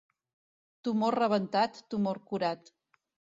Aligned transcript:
Tumor 0.87 1.17
rebentat, 1.19 1.83
tumor 1.95 2.21
curat. 2.33 2.73